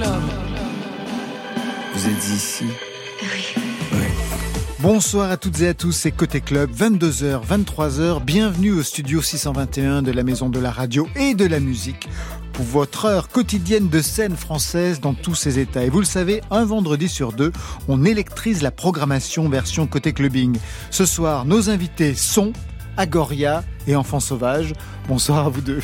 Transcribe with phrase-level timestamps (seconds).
[0.00, 0.22] club.
[1.94, 2.64] Vous êtes ici
[3.22, 3.98] Oui.
[4.78, 8.24] Bonsoir à toutes et à tous, c'est Côté Club, 22h, 23h.
[8.24, 12.08] Bienvenue au studio 621 de la Maison de la Radio et de la Musique
[12.54, 15.84] pour votre heure quotidienne de scène française dans tous ses états.
[15.84, 17.52] Et vous le savez, un vendredi sur deux,
[17.88, 20.56] on électrise la programmation version Côté Clubbing.
[20.90, 22.52] Ce soir, nos invités sont
[22.96, 24.72] Agoria et Enfants Sauvages.
[25.08, 25.82] Bonsoir à vous deux.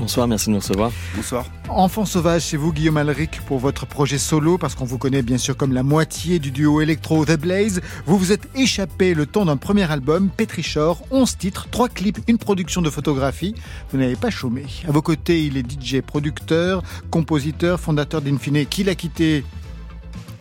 [0.00, 0.90] Bonsoir, merci de nous recevoir.
[1.14, 1.44] Bonsoir.
[1.68, 5.36] Enfant sauvage, c'est vous Guillaume Alric pour votre projet solo, parce qu'on vous connaît bien
[5.36, 7.82] sûr comme la moitié du duo électro The Blaze.
[8.06, 12.38] Vous vous êtes échappé le temps d'un premier album, Petrichor, 11 titres, 3 clips, une
[12.38, 13.54] production de photographie.
[13.92, 14.64] Vous n'avez pas chômé.
[14.88, 19.44] À vos côtés, il est DJ, producteur, compositeur, fondateur d'Infine, qui l'a quitté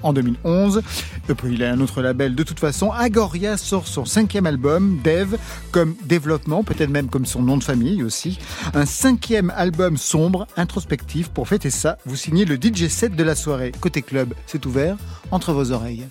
[0.04, 0.82] en 2011.
[1.30, 2.92] Et puis il a un autre label de toute façon.
[2.92, 5.36] Agoria sort son cinquième album, Dev,
[5.72, 8.40] comme développement, peut-être même comme son nom de famille aussi.
[8.74, 11.30] Un cinquième album sombre, introspectif.
[11.30, 13.72] Pour fêter ça, vous signez le DJ set de la soirée.
[13.80, 14.98] Côté club, c'est ouvert
[15.32, 16.08] entre vos oreilles.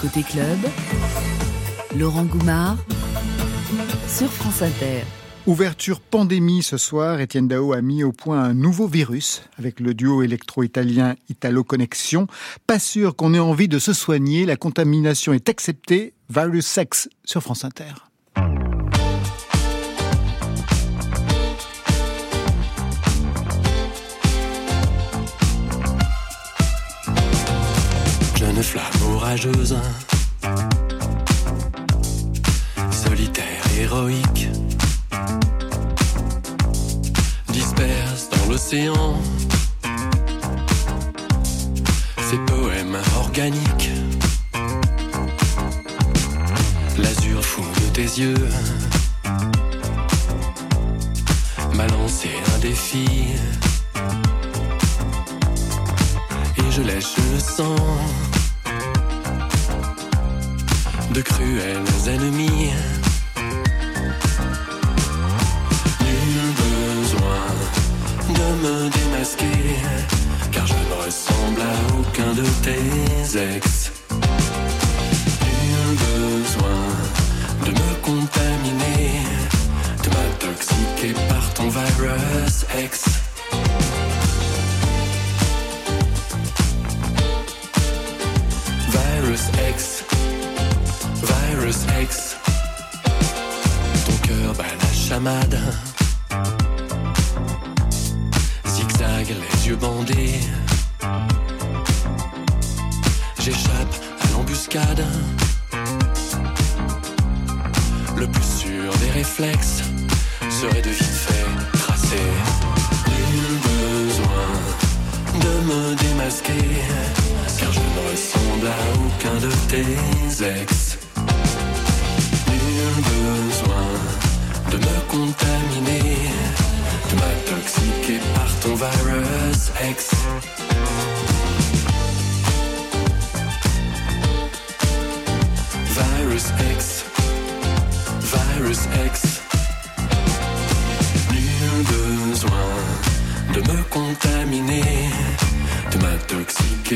[0.00, 0.58] Côté club,
[1.96, 2.76] Laurent Goumard
[4.08, 5.04] sur France Inter.
[5.48, 9.94] Ouverture pandémie ce soir, Étienne Dao a mis au point un nouveau virus avec le
[9.94, 12.26] duo électro-italien Italo Connexion.
[12.66, 16.12] Pas sûr qu'on ait envie de se soigner, la contamination est acceptée.
[16.28, 17.94] Virus Sex sur France Inter.
[28.36, 29.78] Jeune flamme orageuse,
[33.78, 34.27] héroïque,
[51.74, 53.06] m'a lancé un défi.
[56.56, 57.76] Et je lèche le sang
[61.12, 62.37] de cruels ennemis.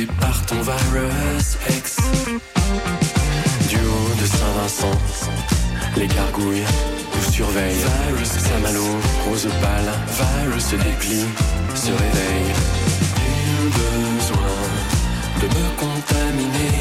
[0.00, 1.96] Par ton virus ex.
[3.68, 4.98] Du haut de Saint-Vincent,
[5.98, 6.64] les gargouilles
[7.14, 7.84] nous surveillent.
[8.08, 8.84] Virus Saint-Malo,
[9.28, 11.26] rose pâle, virus se déplie,
[11.74, 12.52] se réveille.
[13.20, 14.56] Nul besoin
[15.42, 16.78] de me contaminer.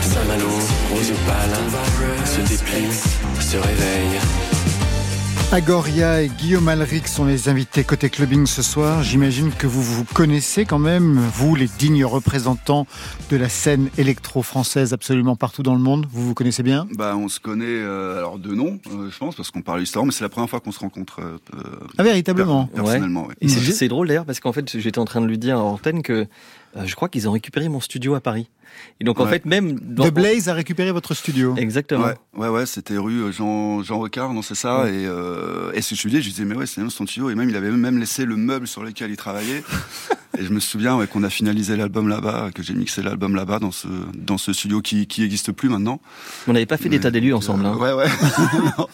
[0.00, 0.52] Saint-Malo,
[0.90, 2.92] rose pâle, se déplie,
[3.40, 4.45] se réveille.
[5.52, 9.02] Agoria et Guillaume Alric sont les invités côté clubbing ce soir.
[9.04, 12.86] J'imagine que vous vous connaissez quand même, vous les dignes représentants
[13.30, 16.06] de la scène électro-française absolument partout dans le monde.
[16.10, 16.86] Vous vous connaissez bien?
[16.96, 20.04] Bah, on se connaît euh, alors de nom, euh, je pense, parce qu'on parle histoire,
[20.04, 21.38] mais c'est la première fois qu'on se rencontre euh,
[21.96, 23.26] Ah véritablement per- personnellement.
[23.26, 23.34] ouais.
[23.40, 26.02] Et c'est drôle d'ailleurs parce qu'en fait j'étais en train de lui dire en antenne
[26.02, 26.26] que
[26.76, 28.48] euh, je crois qu'ils ont récupéré mon studio à Paris.
[29.00, 29.30] Et donc en Ouais.
[29.30, 30.08] fait même dans...
[30.08, 31.54] The Blaze a récupéré votre studio.
[31.56, 32.04] Exactement.
[32.06, 34.88] Ouais, ouais, ouais, c'était rue euh, Jean, Jean Recard, non, c'est ça.
[34.88, 36.90] Et, euh, et ce que je lui disais, je lui disais, mais ouais, c'est même
[36.90, 37.30] son studio.
[37.30, 39.62] Et même, il avait même laissé le meuble sur lequel il travaillait.
[40.38, 43.58] et je me souviens ouais, qu'on a finalisé l'album là-bas, que j'ai mixé l'album là-bas
[43.58, 46.00] dans ce, dans ce studio qui, qui existe plus maintenant.
[46.46, 47.66] On n'avait pas fait d'état des lieux ensemble.
[47.66, 47.76] Euh, hein.
[47.76, 48.06] Ouais, ouais.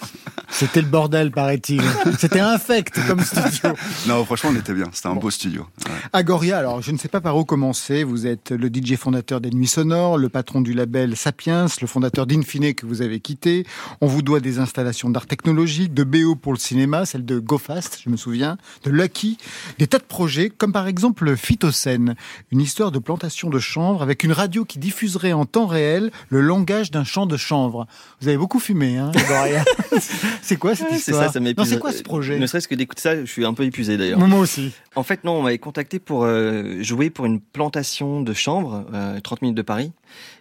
[0.49, 1.81] C'était le bordel, paraît-il.
[2.19, 3.71] C'était infect comme studio.
[4.07, 4.87] non, franchement, on était bien.
[4.93, 5.67] C'était un beau studio.
[5.87, 5.93] Ouais.
[6.13, 8.05] Agoria, alors je ne sais pas par où commencer.
[8.05, 12.27] Vous êtes le DJ fondateur des Nuits Sonores, le patron du label Sapiens, le fondateur
[12.27, 13.65] d'Infine que vous avez quitté.
[14.03, 18.01] On vous doit des installations d'art technologique, de BO pour le cinéma, celle de GoFast,
[18.05, 19.39] je me souviens, de Lucky,
[19.79, 22.17] des tas de projets, comme par exemple Phytocène,
[22.51, 26.43] une histoire de plantation de chanvre avec une radio qui diffuserait en temps réel le
[26.43, 27.87] langage d'un champ de chanvre.
[28.21, 29.11] Vous avez beaucoup fumé, hein,
[30.43, 31.41] C'est quoi cette C'est histoire ça, ça.
[31.41, 32.39] Non, c'est quoi ce projet?
[32.39, 34.19] Ne serait-ce que d'écouter ça, je suis un peu épuisé d'ailleurs.
[34.19, 34.73] Moi aussi.
[34.95, 39.19] En fait, non, on m'avait contacté pour euh, jouer pour une plantation de chanvre, euh,
[39.21, 39.93] 30 minutes de Paris.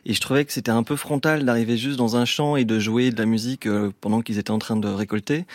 [0.05, 2.79] Et je trouvais que c'était un peu frontal d'arriver juste dans un champ et de
[2.79, 5.45] jouer de la musique euh, pendant qu'ils étaient en train de récolter.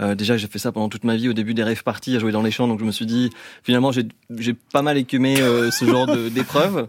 [0.00, 2.18] Euh, déjà, j'ai fait ça pendant toute ma vie au début des rêves parties à
[2.18, 3.30] jouer dans les champs, donc je me suis dit,
[3.62, 6.88] finalement, j'ai pas mal écumé euh, ce genre d'épreuves.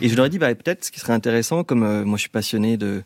[0.00, 2.22] Et je leur ai dit, bah, peut-être ce qui serait intéressant, comme euh, moi je
[2.22, 3.02] suis passionné de,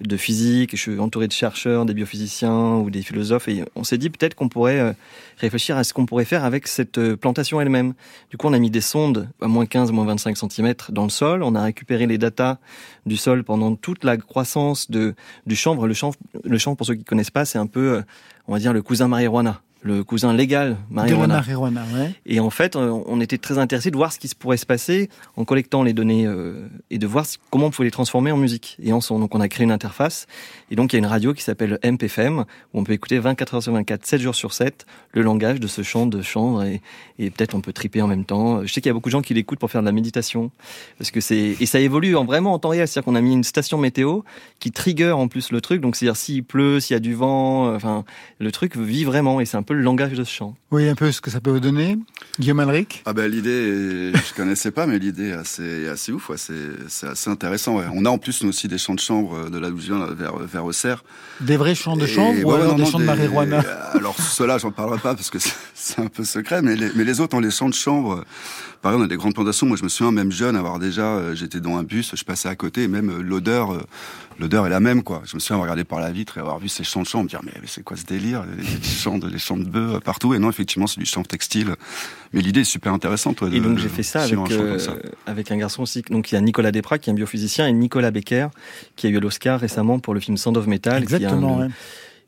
[0.00, 3.98] de physique, je suis entouré de chercheurs, des biophysiciens ou des philosophes, et on s'est
[3.98, 4.92] dit peut-être qu'on pourrait euh,
[5.38, 7.94] réfléchir à ce qu'on pourrait faire avec cette euh, plantation elle-même.
[8.30, 11.10] Du coup, on a mis des sondes à moins 15, moins 25 cm dans le
[11.10, 12.58] sol, on a récupéré les datas
[13.06, 15.14] du sol pendant toute la croissance de,
[15.46, 15.86] du chanvre.
[15.86, 18.02] Le chanvre, le chanvre, pour ceux qui connaissent pas, c'est un peu, euh,
[18.48, 21.84] on va dire, le cousin marijuana, le cousin légal De la marijuana.
[21.94, 22.14] ouais.
[22.26, 25.08] Et en fait, euh, on était très intéressé de voir ce qui pourrait se passer
[25.36, 28.76] en collectant les données euh, et de voir comment on pouvait les transformer en musique.
[28.82, 30.26] Et en son, donc on a créé une interface.
[30.70, 33.54] Et donc il y a une radio qui s'appelle MPFM où on peut écouter 24
[33.54, 36.82] heures sur 24, 7 jours sur 7 le langage de ce chant de chanvre et,
[37.18, 38.62] et peut-être on peut triper en même temps.
[38.64, 40.50] Je sais qu'il y a beaucoup de gens qui l'écoutent pour faire de la méditation
[40.98, 42.86] parce que c'est et ça évolue en vraiment en temps réel.
[42.88, 44.20] C'est-à-dire qu'on a mis une station météo
[44.58, 45.80] qui trigger en plus le truc.
[45.80, 48.04] Donc c'est-à-dire s'il pleut, s'il y a du vent, euh, enfin
[48.38, 50.56] le truc vit vraiment et c'est un peu le langage de ce chant.
[50.70, 51.98] Oui, un peu ce que ça peut vous donner.
[52.40, 53.02] Guillaume Alric?
[53.04, 56.54] Ah ben l'idée, je connaissais pas, mais l'idée est assez, assez ouf, ouais, c'est,
[56.88, 57.76] c'est assez intéressant.
[57.76, 57.84] Ouais.
[57.92, 59.86] On a en plus nous aussi des champs de chambre euh, de là d'où je
[59.92, 61.04] viens, là, vers, vers Auxerre.
[61.40, 63.60] Des vrais champs de Et- chanvre ou ouais, alors non, des non, champs de marijuana?
[63.92, 67.04] Alors ceux-là, j'en parlerai pas parce que c'est- c'est un peu secret, mais les, mais
[67.04, 68.12] les autres, ont les champs de chambre.
[68.20, 68.24] euh,
[68.80, 69.66] Pareil, on a des grandes plantations.
[69.66, 72.48] Moi, je me souviens, même jeune, avoir déjà, euh, j'étais dans un bus, je passais
[72.48, 73.82] à côté, et même euh, l'odeur, euh,
[74.38, 75.22] l'odeur est la même, quoi.
[75.24, 77.24] Je me souviens avoir regardé par la vitre et avoir vu ces champs de chambre,
[77.24, 78.44] me dire, mais, mais c'est quoi ce délire?
[78.56, 80.34] Les, les champs de, les champs de bœufs partout.
[80.34, 81.74] Et non, effectivement, c'est du champ textile.
[82.32, 84.92] Mais l'idée est super intéressante, ouais, de- Et donc j'ai fait ça avec, euh, ça.
[85.26, 86.02] avec un garçon aussi.
[86.10, 88.48] Donc il y a Nicolas Desprats qui est un biophysicien et Nicolas Becker
[88.96, 91.04] qui a eu l'Oscar récemment pour le film Sound of Metal.
[91.04, 91.68] qui est un- Exactement, ouais.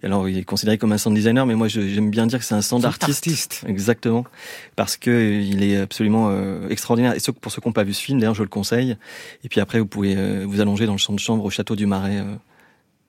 [0.02, 2.55] Alors il est considéré comme un sound designer, mais moi j'aime bien dire que c'est
[2.55, 3.26] un sound artiste.
[3.26, 3.64] artiste.
[3.67, 4.25] Exactement,
[4.76, 7.14] parce que euh, il est absolument euh, extraordinaire.
[7.14, 8.97] Et pour ceux qui n'ont pas vu ce film, d'ailleurs je le conseille.
[9.44, 11.76] Et puis après vous pouvez euh, vous allonger dans le champ de chambre au château
[11.76, 12.25] du Marais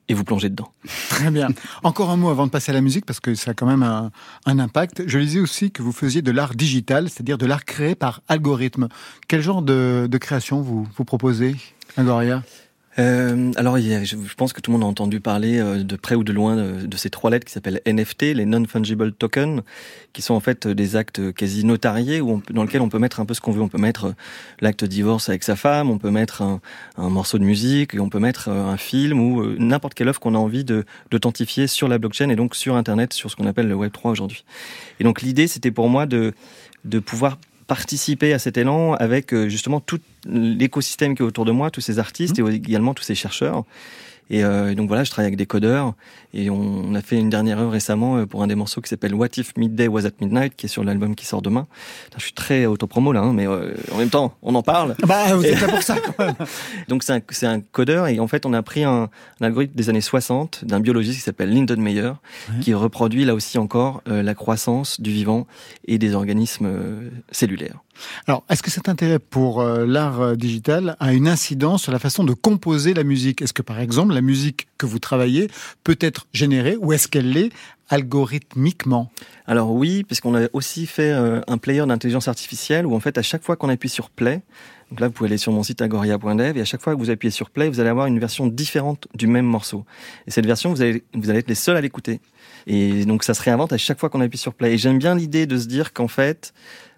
[0.10, 0.74] et vous plonger dedans.
[1.10, 1.48] Très bien.
[1.84, 3.84] Encore un mot avant de passer à la musique, parce que ça a quand même
[3.84, 4.12] un,
[4.46, 5.04] un impact.
[5.08, 8.90] Je lisais aussi que vous faisiez de l'art digital, c'est-à-dire de l'art créé par algorithme.
[9.30, 11.56] Quel genre de, de création vous, vous proposez,
[11.96, 12.44] Agoria
[13.00, 16.24] Euh, alors, je pense que tout le monde a entendu parler euh, de près ou
[16.24, 19.62] de loin de, de ces trois lettres qui s'appellent NFT, les non-fungible tokens,
[20.14, 23.26] qui sont en fait euh, des actes quasi notariés dans lesquels on peut mettre un
[23.26, 23.62] peu ce qu'on veut.
[23.62, 24.14] On peut mettre euh,
[24.60, 26.60] l'acte divorce avec sa femme, on peut mettre un,
[26.98, 30.36] morceau de musique, on peut mettre euh, un film ou euh, n'importe quelle œuvre qu'on
[30.36, 33.76] a envie d'authentifier sur la blockchain et donc sur Internet, sur ce qu'on appelle le
[33.76, 34.44] Web 3 aujourd'hui.
[35.00, 36.34] Et donc l'idée, c'était pour moi de
[36.84, 37.38] de pouvoir
[37.71, 41.79] participer à cet élan avec euh, justement tout l'écosystème qui est autour de moi, tous
[41.79, 43.63] ces artistes et également tous ces chercheurs.
[44.29, 45.94] Et, euh, et donc voilà, je travaille avec des codeurs
[46.33, 48.89] et on, on a fait une dernière œuvre récemment euh, pour un des morceaux qui
[48.89, 51.68] s'appelle What If Midday Was at Midnight, qui est sur l'album qui sort demain.
[52.06, 54.95] Putain, Je suis très autopromo là, hein, mais euh, en même temps, on en parle.
[55.06, 56.35] Bah, vous êtes là pour ça, quand même.
[56.88, 57.13] Donc c'est
[57.45, 59.09] un, un codeur et en fait on a pris un,
[59.41, 62.13] un algorithme des années 60 d'un biologiste qui s'appelle Lyndon Meyer
[62.62, 65.47] qui reproduit là aussi encore euh, la croissance du vivant
[65.85, 67.80] et des organismes euh, cellulaires.
[68.28, 72.00] Alors, est-ce que cet intérêt pour euh, l'art euh, digital a une incidence sur la
[72.00, 73.42] façon de composer la musique?
[73.42, 75.50] Est-ce que, par exemple, la musique que vous travaillez
[75.84, 77.52] peut être générée ou est-ce qu'elle l'est
[77.90, 79.12] algorithmiquement?
[79.46, 83.22] Alors oui, puisqu'on a aussi fait euh, un player d'intelligence artificielle où en fait à
[83.22, 84.42] chaque fois qu'on appuie sur play,
[84.90, 87.10] donc là vous pouvez aller sur mon site agoria.dev et à chaque fois que vous
[87.10, 89.86] appuyez sur play, vous allez avoir une version différente du même morceau.
[90.28, 92.20] Et cette version, vous allez, vous allez être les seuls à l'écouter.
[92.68, 94.74] Et donc ça se réinvente à chaque fois qu'on appuie sur play.
[94.74, 96.54] Et j'aime bien l'idée de se dire qu'en fait,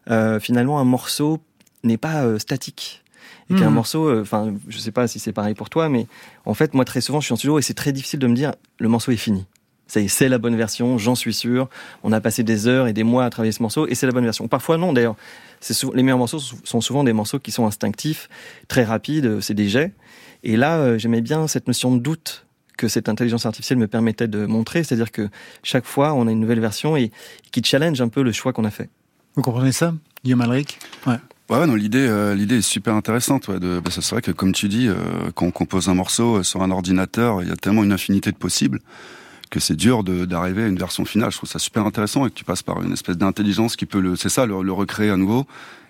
[0.10, 1.40] euh, finalement un morceau
[1.84, 3.04] n'est pas euh, statique.
[3.50, 3.74] Et qu'un Mhm.
[3.74, 6.08] morceau, euh, enfin, je sais pas si c'est pareil pour toi, mais
[6.46, 8.36] en fait, moi, très souvent, je suis en studio et c'est très difficile de me
[8.36, 9.46] dire, le morceau est fini.
[9.86, 11.70] Ça y est, c'est la bonne version, j'en suis sûr.
[12.04, 14.14] On a passé des heures et des mois à travailler ce morceau et c'est la
[14.14, 14.48] bonne version.
[14.48, 15.16] Parfois non, d'ailleurs.
[15.94, 18.30] Les meilleurs morceaux sont souvent des morceaux qui sont instinctifs,
[18.68, 19.94] très rapides, euh, c'est des jets.
[20.44, 22.46] Et là, euh, j'aimais bien cette notion de doute
[22.78, 25.30] que cette intelligence artificielle me permettait de montrer, c'est-à-dire que
[25.64, 27.12] chaque fois, on a une nouvelle version et
[27.52, 28.90] qui challenge un peu le choix qu'on a fait.
[29.36, 30.80] Vous comprenez ça, Guillaume Alric?
[31.08, 31.18] Ouais.
[31.50, 33.48] Ouais, non, l'idée, euh, l'idée est super intéressante.
[33.48, 34.96] Ouais, de, parce que c'est vrai que, comme tu dis, euh,
[35.36, 38.32] quand on compose un morceau euh, sur un ordinateur, il y a tellement une infinité
[38.32, 38.80] de possibles
[39.50, 41.32] que c'est dur de- d'arriver à une version finale.
[41.32, 44.00] Je trouve ça super intéressant et que tu passes par une espèce d'intelligence qui peut
[44.00, 45.46] le, c'est ça, le, le recréer à nouveau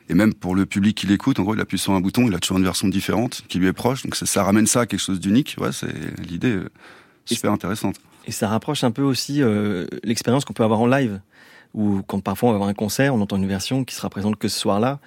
[0.10, 2.36] Et même pour le public qui l'écoute, en gros, il appuie sur un bouton, il
[2.36, 4.04] a toujours une version différente qui lui est proche.
[4.04, 5.56] Donc ça, ça ramène ça à quelque chose d'unique.
[5.60, 5.94] Ouais, c'est
[6.30, 6.70] l'idée euh,
[7.26, 7.96] super intéressante.
[8.26, 11.20] Et ça rapproche un peu aussi euh, l'expérience qu'on peut avoir en live,
[11.74, 14.38] ou quand parfois on va avoir un concert, on entend une version qui sera présente
[14.38, 15.00] que ce soir-là,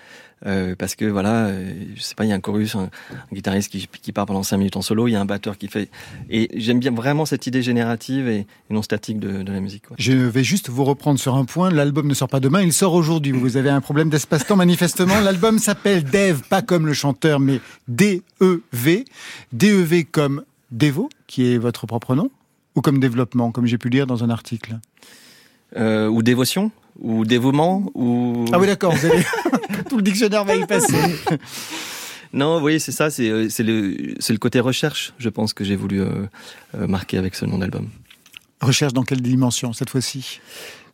[0.44, 2.90] euh, parce que voilà, euh, je sais pas, il y a un chorus, un,
[3.32, 5.68] guitariste qui, qui, part pendant cinq minutes en solo, il y a un batteur qui
[5.68, 5.88] fait.
[6.28, 9.85] Et j'aime bien vraiment cette idée générative et, non statique de, la musique.
[9.99, 11.70] Je vais juste vous reprendre sur un point.
[11.70, 13.32] L'album ne sort pas demain, il sort aujourd'hui.
[13.32, 15.20] Vous avez un problème d'espace-temps manifestement.
[15.20, 19.04] L'album s'appelle Dev, pas comme le chanteur, mais D-E-V.
[19.52, 22.30] D-E-V comme Devo, qui est votre propre nom,
[22.75, 24.78] ou comme développement, comme j'ai pu lire dans un article?
[25.75, 26.70] Euh, ou dévotion
[27.00, 29.11] ou dévouement ou ah oui d'accord avez...
[29.90, 30.94] tout le dictionnaire va y passer.
[32.32, 35.76] Non oui c'est ça c'est c'est le c'est le côté recherche je pense que j'ai
[35.76, 36.26] voulu euh,
[36.76, 37.88] euh, marquer avec ce nom d'album.
[38.61, 40.40] Recherche dans quelle dimension cette fois-ci?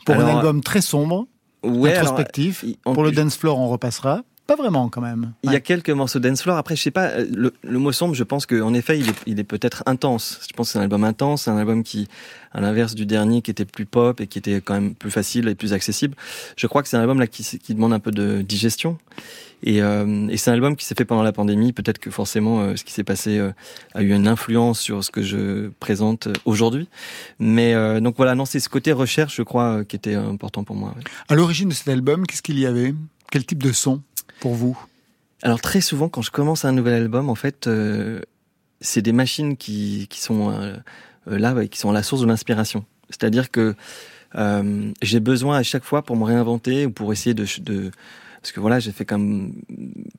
[0.04, 1.26] Pour alors, un album très sombre
[1.64, 2.64] ouais, introspectif.
[2.64, 5.32] alors, pour le dance floor on repassera pas vraiment quand même.
[5.44, 6.56] Il y a quelques morceaux dance floor.
[6.56, 9.38] Après, je sais pas, le, le mot sombre, je pense qu'en effet, il est, il
[9.38, 10.40] est peut-être intense.
[10.48, 12.08] Je pense que c'est un album intense, un album qui,
[12.52, 15.48] à l'inverse du dernier, qui était plus pop et qui était quand même plus facile
[15.48, 16.16] et plus accessible.
[16.56, 18.98] Je crois que c'est un album là qui, qui demande un peu de digestion.
[19.64, 21.72] Et, euh, et c'est un album qui s'est fait pendant la pandémie.
[21.72, 23.52] Peut-être que forcément, euh, ce qui s'est passé euh,
[23.94, 26.88] a eu une influence sur ce que je présente aujourd'hui.
[27.38, 30.74] Mais euh, donc voilà, non, c'est ce côté recherche, je crois, qui était important pour
[30.74, 30.94] moi.
[30.96, 31.04] Ouais.
[31.28, 32.92] À l'origine de cet album, qu'est-ce qu'il y avait?
[33.30, 34.02] Quel type de son?
[34.42, 34.76] Pour vous
[35.44, 38.20] Alors très souvent, quand je commence un nouvel album, en fait, euh,
[38.80, 40.74] c'est des machines qui, qui sont euh,
[41.28, 42.84] là, ouais, qui sont la source de l'inspiration.
[43.08, 43.76] C'est-à-dire que
[44.34, 47.92] euh, j'ai besoin à chaque fois pour me réinventer ou pour essayer de, de
[48.42, 49.52] parce que voilà, j'ai fait comme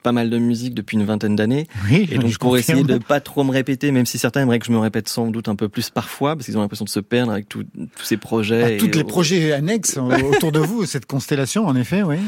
[0.03, 1.67] pas mal de musique depuis une vingtaine d'années.
[1.89, 4.67] Oui, et donc pour essayer de pas trop me répéter, même si certains aimeraient que
[4.67, 7.01] je me répète sans doute un peu plus parfois, parce qu'ils ont l'impression de se
[7.01, 7.65] perdre avec tous
[8.01, 8.77] ces projets.
[8.77, 12.19] Bah, tous les projets annexes autour de vous, cette constellation, en effet, oui.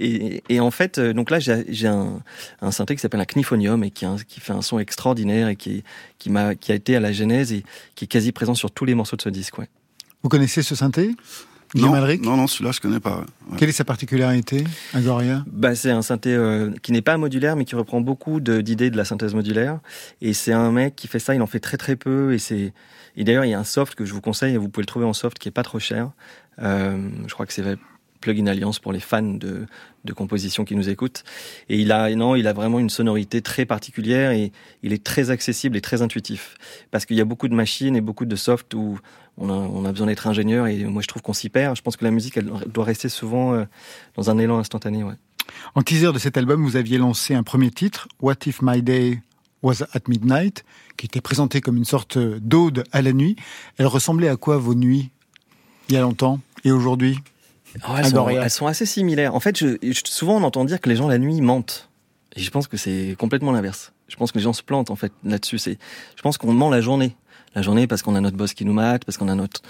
[0.00, 2.20] Et, et, en fait, donc là, j'ai un,
[2.60, 4.06] un synthé qui s'appelle un Knifonium et qui,
[4.40, 5.82] fait un son extraordinaire et qui,
[6.18, 7.64] qui, a, qui a été à la genèse et
[7.94, 9.58] qui est quasi présent sur tous les morceaux de ce disque.
[9.58, 9.68] Ouais.
[10.22, 11.14] Vous connaissez ce synthé
[11.74, 13.18] non, non, non, celui-là je connais pas.
[13.18, 13.58] Ouais.
[13.58, 14.64] Quelle est sa particularité,
[14.94, 18.88] Agoria bah, C'est un synthé euh, qui n'est pas modulaire, mais qui reprend beaucoup d'idées
[18.88, 19.80] de, de, la synthèse modulaire.
[20.22, 22.32] Et c'est un mec qui fait ça, il en fait très très peu.
[22.32, 22.72] Et c'est
[23.18, 25.04] et d'ailleurs, il y a un soft que je vous conseille, vous pouvez le trouver
[25.04, 26.12] en soft, qui est pas trop cher.
[26.60, 27.64] Euh, je crois que c'est
[28.20, 29.66] Plugin Alliance pour les fans de,
[30.04, 31.24] de composition qui nous écoutent.
[31.68, 35.30] Et il a, non, il a vraiment une sonorité très particulière et il est très
[35.30, 36.56] accessible et très intuitif.
[36.90, 38.98] Parce qu'il y a beaucoup de machines et beaucoup de soft où
[39.36, 41.76] on a, besoin d'être ingénieur et moi je trouve qu'on s'y perd.
[41.76, 43.64] Je pense que la musique, elle doit rester souvent euh,
[44.16, 45.04] dans un élan instantané.
[45.04, 45.14] Ouais.
[45.74, 49.20] En teaser de cet album, vous aviez lancé un premier titre, What If My Day
[49.62, 50.64] Was at Midnight,
[50.96, 53.36] qui était présenté comme une sorte d'ode à la nuit.
[53.76, 55.10] Elle ressemblait à quoi vos nuits
[55.88, 57.18] il y a longtemps et aujourd'hui?
[57.88, 59.34] Oh, elles, sont, elles, sont, assez similaires.
[59.34, 61.88] En fait, je, je, souvent on entend dire que les gens la nuit mentent.
[62.36, 63.92] Et je pense que c'est complètement l'inverse.
[64.08, 65.58] Je pense que les gens se plantent en fait là-dessus.
[65.58, 65.78] C'est,
[66.16, 67.16] je pense qu'on ment la journée.
[67.54, 69.62] La journée parce qu'on a notre boss qui nous mate, parce qu'on a notre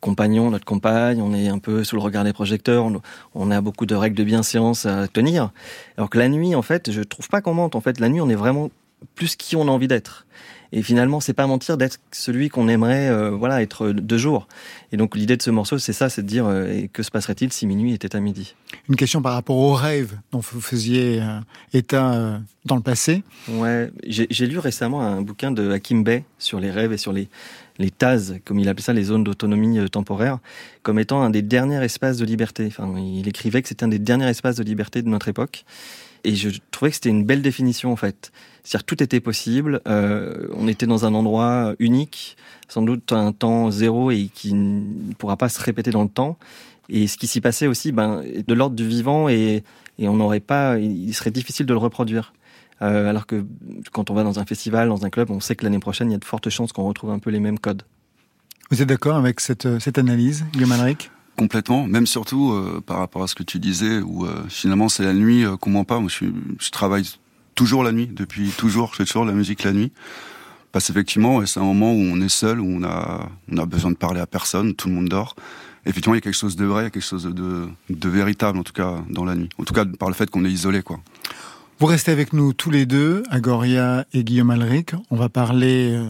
[0.00, 3.00] compagnon, notre compagne, on est un peu sous le regard des projecteurs, on,
[3.34, 5.50] on a beaucoup de règles de bienséance à tenir.
[5.96, 7.74] Alors que la nuit, en fait, je trouve pas qu'on mente.
[7.74, 8.70] En fait, la nuit, on est vraiment
[9.14, 10.26] plus qui on a envie d'être.
[10.76, 14.48] Et finalement, c'est pas mentir d'être celui qu'on aimerait, euh, voilà, être de jour.
[14.90, 17.52] Et donc l'idée de ce morceau, c'est ça, c'est de dire euh, que se passerait-il
[17.52, 18.56] si minuit était à midi?
[18.88, 21.38] Une question par rapport aux rêves dont vous faisiez euh,
[21.72, 23.22] état dans le passé.
[23.48, 27.28] Ouais, j'ai lu récemment un bouquin de Hakim Bey sur les rêves et sur les
[27.78, 30.38] les TAS, comme il appelait ça, les zones d'autonomie temporaire,
[30.84, 32.66] comme étant un des derniers espaces de liberté.
[32.68, 35.64] Enfin, il écrivait que c'était un des derniers espaces de liberté de notre époque.
[36.24, 38.32] Et je trouvais que c'était une belle définition en fait.
[38.62, 39.80] C'est-à-dire tout était possible.
[39.86, 42.36] Euh, on était dans un endroit unique,
[42.68, 46.38] sans doute un temps zéro et qui ne pourra pas se répéter dans le temps.
[46.88, 49.64] Et ce qui s'y passait aussi, ben, de l'ordre du vivant et,
[49.98, 52.32] et on n'aurait pas, il serait difficile de le reproduire.
[52.82, 53.44] Euh, alors que
[53.92, 56.12] quand on va dans un festival, dans un club, on sait que l'année prochaine, il
[56.12, 57.82] y a de fortes chances qu'on retrouve un peu les mêmes codes.
[58.70, 61.10] Vous êtes d'accord avec cette, cette analyse, Guillaume Alric?
[61.36, 65.02] Complètement, même surtout euh, par rapport à ce que tu disais, où euh, finalement c'est
[65.02, 65.98] la nuit euh, qu'on ment pas.
[65.98, 67.08] Moi, je, travaille
[67.56, 69.92] toujours la nuit, depuis toujours, je fais toujours la musique la nuit.
[70.70, 73.28] Parce qu'effectivement, c'est un moment où on est seul, où on a,
[73.66, 75.34] besoin de parler à personne, tout le monde dort.
[75.86, 78.08] Effectivement, il y a quelque chose de vrai, il y a quelque chose de, de
[78.08, 79.48] véritable, en tout cas, dans la nuit.
[79.58, 81.00] En tout cas, par le fait qu'on est isolé, quoi.
[81.80, 84.92] Vous restez avec nous tous les deux, Agoria et Guillaume Alric.
[85.10, 86.08] On va parler euh,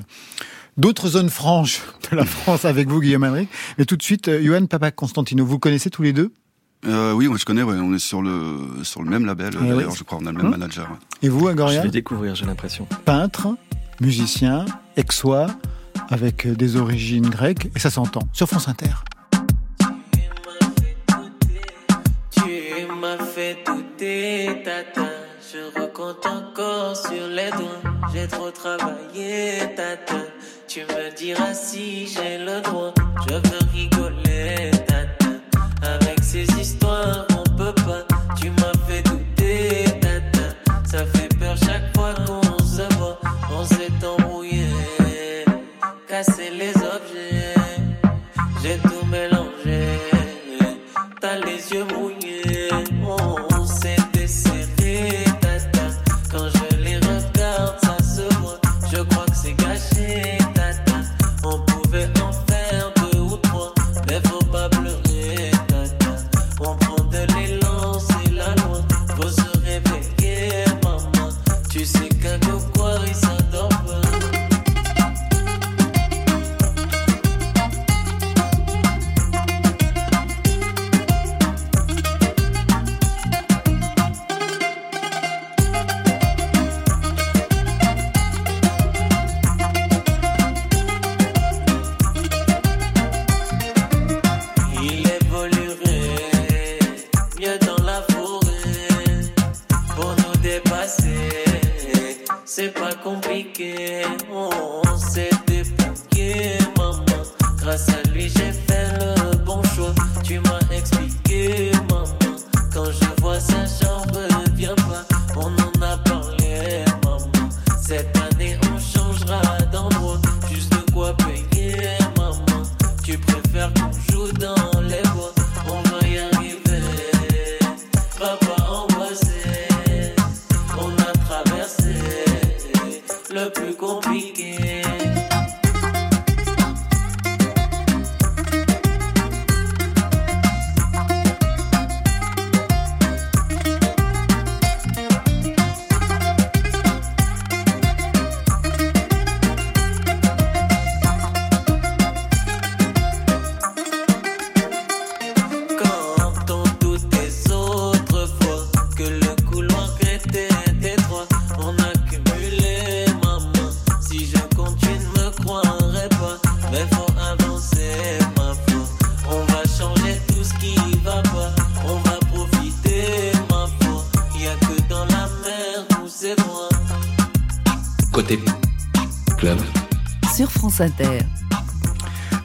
[0.76, 3.49] d'autres zones franches de la France avec vous, Guillaume Alric.
[3.78, 6.33] Mais tout de suite, euh, Johan Papa Constantino, vous connaissez tous les deux?
[6.87, 7.62] Euh, oui, moi je connais.
[7.62, 7.76] Ouais.
[7.76, 9.54] On est sur le sur le même label.
[9.57, 9.97] Ah, D'ailleurs, oui.
[9.97, 10.52] je crois on a le même hum.
[10.52, 10.90] manager.
[10.90, 10.97] Ouais.
[11.23, 12.87] Et vous, Agoria Je vais découvrir, j'ai l'impression.
[13.04, 13.57] Peintre,
[14.00, 14.66] musicien,
[14.97, 15.47] aixois,
[16.11, 18.90] avec des origines grecques, et ça s'entend sur France Inter.
[23.04, 25.09] m'as fait douter, tata.
[25.52, 27.83] Je recompte encore sur les doigts.
[28.12, 30.21] J'ai trop travaillé, tata.
[30.75, 32.93] Tu me diras si j'ai le droit.
[33.28, 35.31] Je veux rigoler, tata.
[35.83, 38.02] Avec ces histoires, on peut pas.
[38.35, 40.49] Tu m'as fait douter, tata.
[40.85, 43.21] Ça fait peur chaque fois qu'on se voit.
[43.52, 44.66] On s'est embrouillé,
[46.09, 47.54] cassé les objets.
[48.61, 50.00] J'ai tout mélangé.
[51.21, 52.43] T'as les yeux mouillés.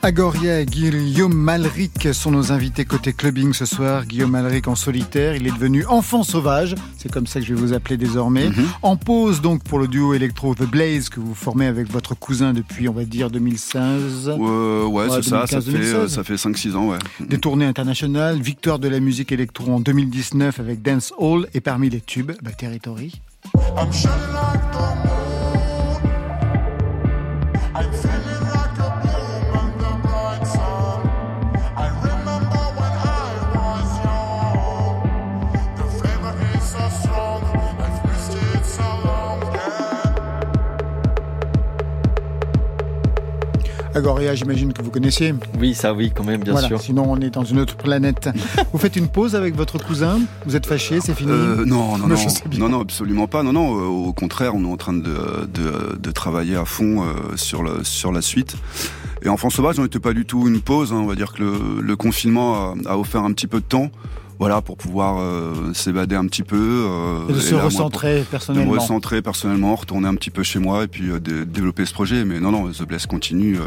[0.10, 4.08] Agoria et Guillaume Malric sont nos invités côté clubbing ce soir.
[4.08, 7.62] Guillaume Malric en solitaire, il est devenu enfant sauvage, c'est comme ça que je vais
[7.62, 8.50] vous appeler désormais.
[8.50, 8.66] Mhm.
[8.82, 12.54] En pause donc pour le duo électro The Blaze que vous formez avec votre cousin
[12.54, 14.30] depuis on va dire 2016.
[14.30, 16.16] Euh, ouais, Ouais, c'est ça, ça 2015, fait, euh, 2016.
[16.16, 16.98] ça fait 5-6 ans, ouais.
[17.20, 21.88] Des tournées internationales, victoire de la musique électro en 2019 avec Dance Hall et parmi
[21.92, 23.22] les tubes, bah, Territory.
[23.78, 23.92] I'm
[44.00, 45.34] Agoria, j'imagine que vous connaissiez.
[45.60, 46.82] Oui, ça oui, quand même, bien voilà, sûr.
[46.82, 48.30] sinon on est dans une autre planète.
[48.74, 52.08] vous faites une pause avec votre cousin Vous êtes fâché, c'est fini Euh, non, non,
[52.08, 52.16] non,
[52.58, 53.44] non, non, absolument pas.
[53.44, 53.78] Non, non.
[53.78, 55.02] euh, au contraire, on est en train de,
[55.54, 58.56] de, de travailler à fond euh, sur le, sur la suite.
[59.22, 60.94] Et Enfant sauvage, on n'était pas du tout une pause.
[60.94, 60.98] hein.
[61.04, 63.92] On va dire que le, le confinement a, a offert un petit peu de temps,
[64.40, 66.56] voilà, pour pouvoir euh, s'évader un petit peu
[66.88, 68.72] euh, Et de et se moi, recentrer de me personnellement.
[68.72, 72.24] recentrer personnellement, retourner un petit peu chez moi et puis euh, dé- développer ce projet.
[72.26, 73.66] Mais non, non, The Bless continue euh,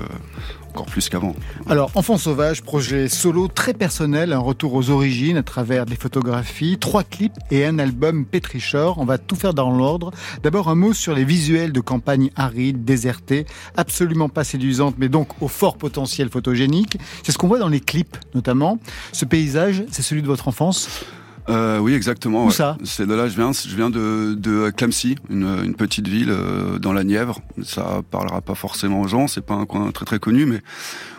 [0.73, 1.37] encore plus qu'avant.
[1.69, 6.79] Alors, Enfant Sauvage, projet solo très personnel, un retour aux origines à travers des photographies,
[6.79, 8.97] trois clips et un album Petrichor.
[8.97, 10.13] On va tout faire dans l'ordre.
[10.43, 13.45] D'abord, un mot sur les visuels de campagne aride, désertée,
[13.77, 16.97] absolument pas séduisante, mais donc au fort potentiel photogénique.
[17.23, 18.79] C'est ce qu'on voit dans les clips, notamment.
[19.13, 20.89] Ce paysage, c'est celui de votre enfance?
[21.49, 22.45] Euh, oui, exactement.
[22.45, 22.53] Où ouais.
[22.53, 23.53] ça C'est de là je viens.
[23.53, 27.41] Je viens de, de Clamcy, une, une petite ville euh, dans la Nièvre.
[27.65, 29.27] Ça parlera pas forcément aux gens.
[29.27, 30.61] C'est pas un coin très très connu, mais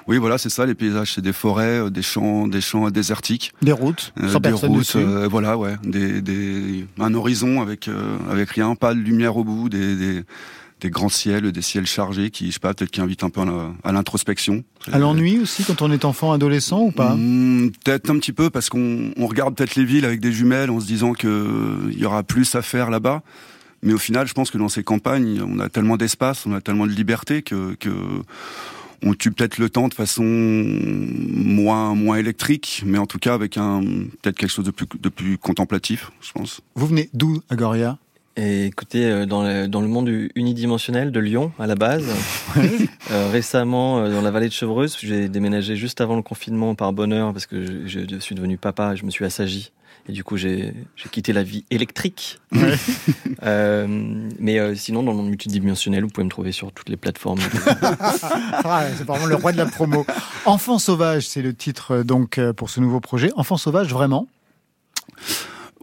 [0.07, 0.65] oui, voilà, c'est ça.
[0.65, 4.51] Les paysages, c'est des forêts, euh, des champs, des champs désertiques, Des routes, euh, des
[4.51, 4.95] routes.
[4.95, 9.43] euh, voilà, ouais, des, des, un horizon avec euh, avec rien, pas de lumière au
[9.43, 10.23] bout, des, des
[10.83, 13.41] des grands ciels, des ciels chargés qui, je sais pas, peut-être qui invitent un peu
[13.83, 14.63] à l'introspection.
[14.91, 17.15] À l'ennui aussi quand on est enfant, adolescent ou pas?
[17.15, 20.69] Hmm, Peut-être un petit peu parce qu'on on regarde peut-être les villes avec des jumelles
[20.69, 23.23] en se disant que euh, il y aura plus à faire là-bas.
[23.81, 26.61] Mais au final, je pense que dans ces campagnes, on a tellement d'espace, on a
[26.61, 27.89] tellement de liberté que, que
[29.05, 33.57] on tue peut-être le temps de façon moins moins électrique, mais en tout cas avec
[33.57, 33.81] un
[34.21, 36.61] peut-être quelque chose de plus de plus contemplatif, je pense.
[36.75, 37.97] Vous venez d'où, Agoria?
[38.35, 42.05] Et écoutez, euh, dans le, dans le monde unidimensionnel de Lyon, à la base,
[43.11, 46.93] euh, récemment, euh, dans la vallée de Chevreuse, j'ai déménagé juste avant le confinement par
[46.93, 49.71] bonheur parce que je, je suis devenu papa, je me suis assagi.
[50.09, 50.73] Et du coup, j'ai
[51.11, 52.39] quitté la vie électrique.
[52.51, 52.75] Ouais.
[53.45, 53.87] Euh,
[54.39, 57.39] mais euh, sinon, dans le monde multidimensionnel, vous pouvez me trouver sur toutes les plateformes.
[57.81, 60.05] Ah, C'est vraiment le roi de la promo.
[60.45, 63.31] Enfant sauvage, c'est le titre donc pour ce nouveau projet.
[63.35, 64.27] Enfant sauvage, vraiment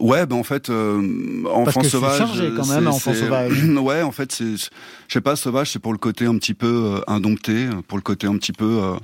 [0.01, 2.17] Ouais, ben en fait, euh, enfant que c'est sauvage.
[2.17, 3.63] chargé quand même, enfant sauvage.
[3.81, 4.67] Ouais, en fait, c'est, je
[5.13, 8.25] sais pas, sauvage, c'est pour le côté un petit peu euh, indompté, pour le côté
[8.25, 8.95] un petit peu, euh,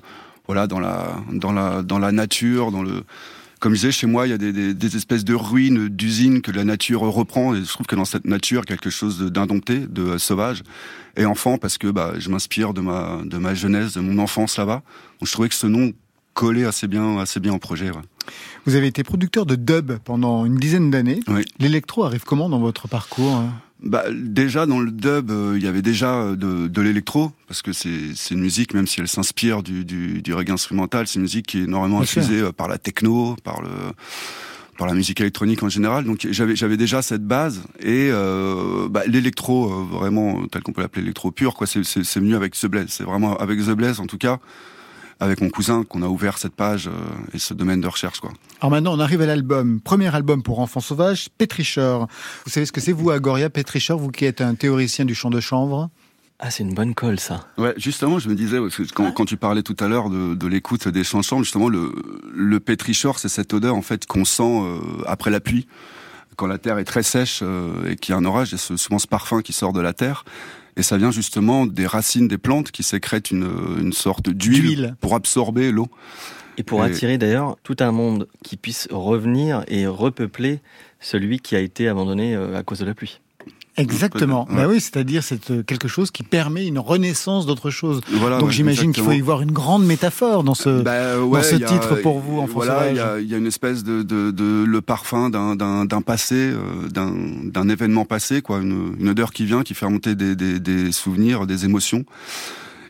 [0.47, 3.03] voilà, dans la, dans la, dans la nature, dans le.
[3.59, 6.41] Comme je disais, chez moi, il y a des, des, des espèces de ruines d'usines
[6.41, 10.03] que la nature reprend, et je trouve que dans cette nature, quelque chose d'indompté, de
[10.03, 10.63] euh, sauvage,
[11.15, 14.57] et enfant, parce que bah, je m'inspire de ma, de ma jeunesse, de mon enfance
[14.57, 14.81] là-bas.
[15.19, 15.91] Donc je trouvais que ce nom
[16.33, 17.89] collait assez bien, assez bien au projet.
[17.91, 18.01] Ouais.
[18.65, 21.19] Vous avez été producteur de dub pendant une dizaine d'années.
[21.27, 21.43] Oui.
[21.59, 23.53] L'électro arrive comment dans votre parcours hein?
[23.83, 27.61] Bah, déjà dans le dub, euh, il y avait déjà euh, de, de l'électro parce
[27.61, 31.21] que c'est une musique, même si elle s'inspire du, du, du reggae instrumental, c'est une
[31.21, 33.69] musique qui est énormément infusée euh, par la techno, par le
[34.79, 36.05] par la musique électronique en général.
[36.05, 41.03] Donc j'avais j'avais déjà cette base et euh, bah, l'électro vraiment tel qu'on peut l'appeler
[41.03, 41.67] l'électro pur quoi.
[41.67, 41.83] C'est
[42.19, 42.87] venu avec The Blaze.
[42.89, 44.39] C'est vraiment avec The Blaze en tout cas
[45.19, 46.91] avec mon cousin qu'on a ouvert cette page euh,
[47.33, 48.31] et ce domaine de recherche quoi.
[48.61, 49.79] Alors maintenant, on arrive à l'album.
[49.81, 52.07] Premier album pour enfants sauvages, Pétricheur.
[52.45, 55.29] Vous savez ce que c'est, vous, Agoria Pétricheur, vous qui êtes un théoricien du chant
[55.29, 55.89] de chanvre?
[56.39, 57.47] Ah, c'est une bonne colle, ça.
[57.57, 60.35] Ouais, justement, je me disais, parce que quand, quand tu parlais tout à l'heure de,
[60.35, 61.91] de l'écoute des chansons, justement, le,
[62.31, 65.67] le pétrichor, c'est cette odeur, en fait, qu'on sent euh, après la pluie.
[66.35, 68.55] Quand la terre est très sèche euh, et qu'il y a un orage, il y
[68.55, 70.25] a ce- souvent ce parfum qui sort de la terre.
[70.77, 75.15] Et ça vient justement des racines des plantes qui sécrètent une, une sorte d'huile pour
[75.15, 75.87] absorber l'eau.
[76.57, 80.59] Et pour Et- attirer d'ailleurs tout un monde qui puisse revenir et repeupler
[80.99, 83.19] celui qui a été abandonné euh, à cause de la pluie.
[83.77, 84.45] Exactement.
[84.45, 88.01] Peut-être, Bah oui, c'est-à-dire c'est euh, quelque chose qui permet une renaissance d'autre chose.
[88.11, 90.81] Voilà, Donc ouais, j'imagine qu'il faut y voir une grande métaphore dans ce.
[90.81, 93.83] Bah, ouais, ce a- titre pour vous, Enfant voilà, il y a, y une espèce
[93.83, 97.13] de, de, de le parfum d'un d'un d'un passé, euh, d'un
[97.43, 100.91] d'un événement passé, quoi, une, une odeur qui vient, qui fait remonter des, des, des
[100.91, 102.03] souvenirs, des émotions.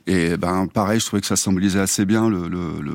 [0.10, 2.94] Et ben pareil, je trouvais que ça symbolisait assez bien le, le, le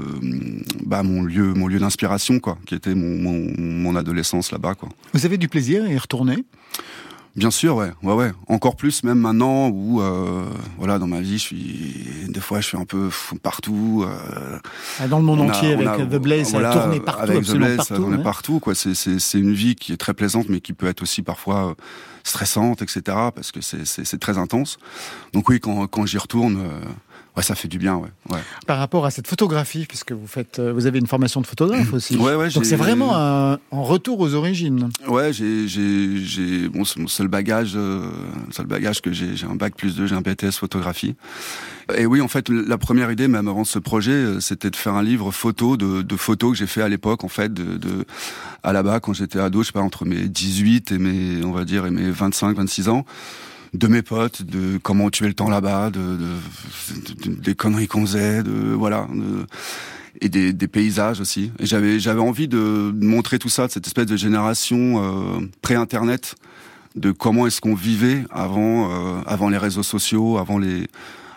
[0.86, 4.88] bah mon lieu mon lieu d'inspiration quoi, qui était mon mon, mon adolescence là-bas quoi.
[5.12, 6.42] Vous avez du plaisir à y retourner?
[7.34, 8.30] Bien sûr, ouais, ouais, ouais.
[8.46, 10.44] Encore plus, même maintenant où, euh,
[10.76, 13.08] voilà, dans ma vie, je suis, des fois, je suis un peu
[13.42, 14.04] partout.
[14.06, 14.58] euh,
[15.00, 17.22] Ah, dans le monde a- entier avec a- The Blaze, ça a voilà, tourné partout,
[17.22, 17.88] avec The absolument Blaze, partout.
[17.88, 18.22] ça a tourné ouais.
[18.22, 18.74] partout, quoi.
[18.74, 21.70] C'est, c'est, c'est une vie qui est très plaisante, mais qui peut être aussi parfois
[21.70, 21.74] euh,
[22.22, 23.00] stressante, etc.,
[23.34, 24.76] parce que c'est, c'est, c'est très intense.
[25.32, 26.80] Donc oui, quand, quand j'y retourne, euh,
[27.36, 28.08] ouais, ça fait du bien, ouais.
[28.30, 28.40] ouais.
[28.66, 31.92] Par rapport à cette photographie, puisque vous faites, euh, vous avez une formation de photographe
[31.94, 32.16] aussi.
[32.16, 34.90] Ouais, ouais, Donc c'est vraiment un, retour aux origines.
[35.08, 38.10] Ouais, j'ai, j'ai, bon, c'est mon seul bagage, euh,
[38.50, 41.14] seul bagage que j'ai, j'ai un bac plus 2, j'ai un BTS photographie.
[41.96, 44.94] Et oui, en fait, la première idée, même avant ce projet, euh, c'était de faire
[44.94, 48.04] un livre photo de, de photos que j'ai fait à l'époque, en fait, de, de
[48.62, 51.52] à la bas quand j'étais ado, je sais pas, entre mes 18 et mes, on
[51.52, 53.04] va dire, et mes 25, 26 ans
[53.74, 58.02] de mes potes, de comment tuait le temps là-bas, de, de- de- des conneries qu'on
[58.06, 59.08] faisait, de voilà,
[60.20, 61.50] et des, des paysages aussi.
[61.58, 65.02] Et j'avais j'avais envie de montrer tout ça, de cette espèce de génération
[65.40, 66.34] euh, pré-internet,
[66.96, 70.86] de comment est-ce qu'on vivait avant euh, avant les réseaux sociaux, avant les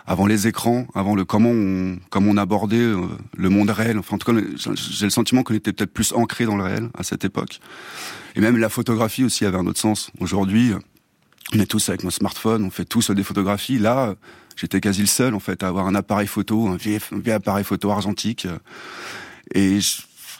[0.06, 3.00] avant les écrans, avant le comment on comment on abordait euh,
[3.36, 3.98] le monde réel.
[3.98, 4.38] Enfin, en tout cas,
[4.74, 7.60] j'ai le sentiment qu'on était peut-être plus ancré dans le réel à cette époque.
[8.36, 10.10] Et même la photographie aussi avait un autre sens.
[10.20, 10.72] Aujourd'hui,
[11.54, 13.78] on est tous avec nos smartphones, on fait tous des photographies.
[13.78, 14.14] Là,
[14.56, 17.90] j'étais quasi le seul en fait à avoir un appareil photo, un vieil appareil photo
[17.90, 18.48] argentique.
[19.54, 19.78] Et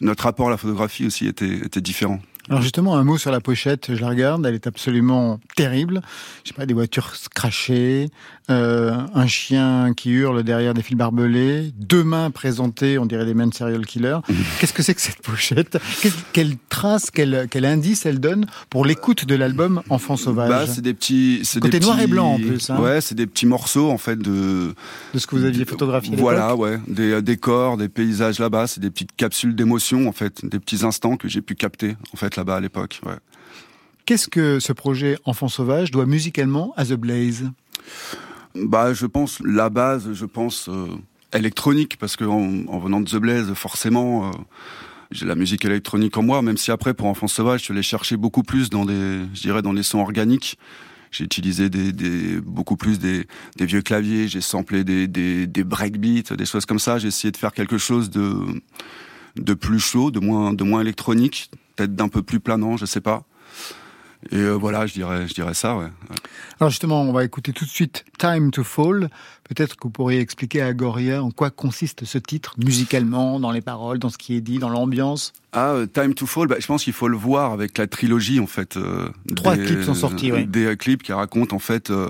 [0.01, 2.21] notre rapport à la photographie aussi était différent.
[2.48, 6.00] Alors justement, un mot sur la pochette, je la regarde, elle est absolument terrible.
[6.44, 8.09] Je sais pas, des voitures crachées,
[8.50, 13.35] euh, un chien qui hurle derrière des fils barbelés, deux mains présentées, on dirait des
[13.35, 14.18] mains de serial killer.
[14.61, 15.78] Qu'est-ce que c'est que cette pochette?
[16.00, 20.48] Qu'est-ce- Quelle trace, quel, quel indice elle donne pour l'écoute de l'album Enfant sauvage?
[20.48, 22.78] Bah, c'est des petits, c'est Côté des noir et petits- blanc, en plus, hein.
[22.78, 24.72] Ouais, c'est des petits morceaux en fait de.
[25.14, 28.80] De ce que vous aviez photographié Voilà, ouais, des euh, décors, des paysages là-bas, c'est
[28.80, 32.36] des petites capsules d'émotion en fait, des petits instants que j'ai pu capter en fait
[32.37, 33.01] là-bas à l'époque.
[33.05, 33.16] Ouais.
[34.05, 37.51] Qu'est-ce que ce projet Enfant sauvage doit musicalement à The Blaze?
[38.55, 40.87] Bah, je pense la base, je pense euh,
[41.33, 44.33] électronique, parce que en, en venant de The Blaze, forcément, euh,
[45.11, 46.40] j'ai la musique électronique en moi.
[46.40, 49.62] Même si après, pour Enfants Sauvages, je l'ai cherché beaucoup plus dans des, je dirais,
[49.62, 50.57] dans les sons organiques.
[51.11, 55.64] j'ai utilisé des, des, beaucoup plus des, des vieux claviers, j'ai samplé des, des, des
[55.64, 56.99] breakbeats, des choses comme ça.
[56.99, 58.37] J'ai essayé de faire quelque chose de,
[59.37, 63.01] de plus chaud, de moins, de moins électronique, peut-être d'un peu plus planant, je sais
[63.01, 63.25] pas.
[64.31, 65.79] Et euh, voilà, je dirais, je dirais ça.
[66.59, 69.11] Alors justement, on va écouter tout de suite Time to Fall.
[69.48, 73.61] Peut-être que vous pourriez expliquer à Agoria en quoi consiste ce titre, musicalement, dans les
[73.61, 75.32] paroles, dans ce qui est dit, dans l'ambiance?
[75.52, 78.40] Ah, euh, Time to Fall, bah, je pense qu'il faut le voir avec la trilogie,
[78.40, 78.76] en fait.
[78.76, 80.46] euh, Trois des- clips sont sortis, oui.
[80.46, 82.09] Des euh, clips qui racontent, en fait, euh,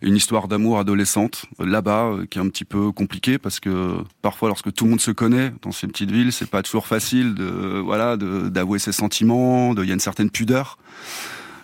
[0.00, 4.72] une histoire d'amour adolescente, là-bas, qui est un petit peu compliquée, parce que parfois, lorsque
[4.72, 8.16] tout le monde se connaît dans ces petites villes, c'est pas toujours facile de, voilà,
[8.16, 10.78] d'avouer ses sentiments, de- il y a une certaine pudeur.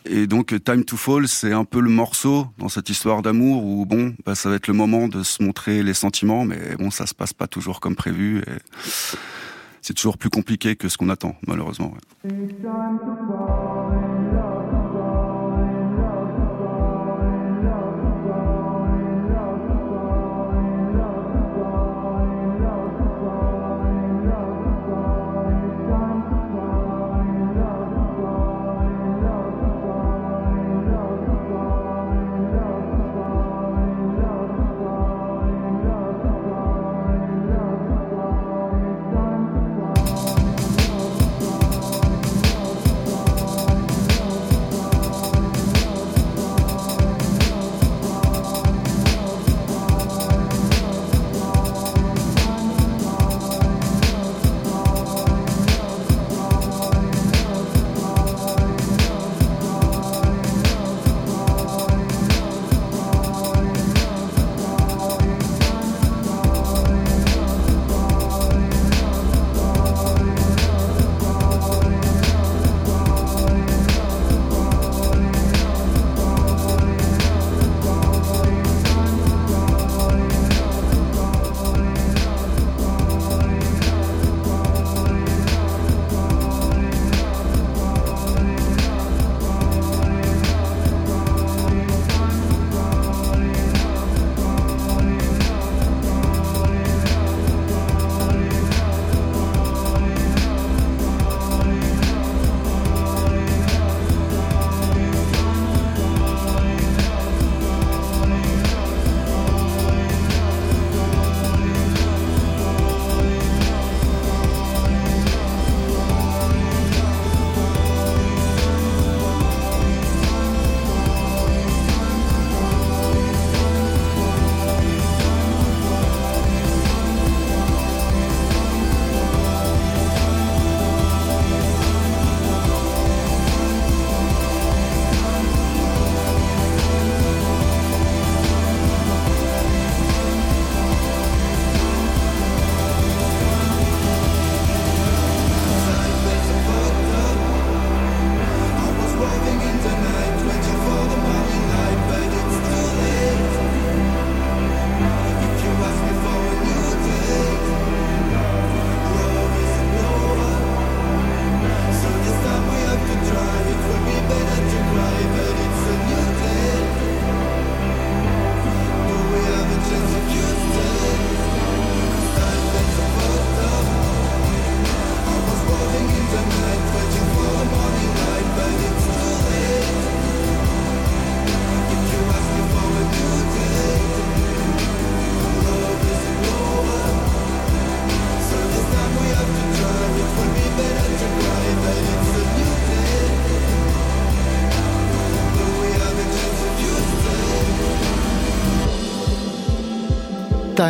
[0.04, 3.84] Et donc, Time to Fall, c'est un peu le morceau dans cette histoire d'amour où,
[3.86, 7.06] bon, bah, ça va être le moment de se montrer les sentiments, mais bon, ça
[7.06, 8.38] se passe pas toujours comme prévu.
[8.38, 8.52] Et
[9.82, 11.94] c'est toujours plus compliqué que ce qu'on attend, malheureusement.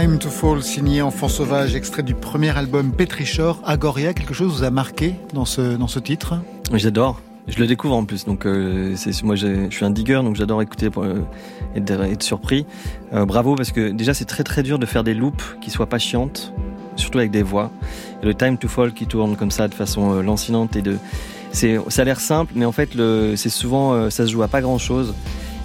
[0.01, 3.61] Time to Fall, signé Enfant Sauvage, extrait du premier album Petrichor.
[3.65, 6.37] Agoria, quelque chose vous a marqué dans ce, dans ce titre?
[6.73, 7.21] J'adore.
[7.49, 10.89] Je le découvre en plus, donc euh, moi je suis un digger, donc j'adore écouter
[10.99, 11.23] euh,
[11.75, 12.65] être, être surpris.
[13.13, 15.89] Euh, bravo parce que déjà c'est très très dur de faire des loops qui soient
[15.89, 16.53] pas chiantes,
[16.95, 17.73] surtout avec des voix.
[18.23, 20.99] Et le time to fall qui tourne comme ça de façon lancinante et de,
[21.51, 22.91] c'est ça a l'air simple, mais en fait
[23.35, 25.13] c'est souvent ça se joue à pas grand chose.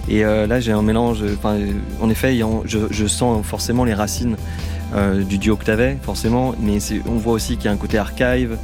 [0.08, 1.22] Et euh, là j'ai un mélange.
[1.22, 4.36] Euh, en effet, je, je sens forcément les racines
[4.94, 7.98] euh, du duo que t'avais, forcément, mais on voit aussi qu'il y a un côté
[7.98, 8.58] archive.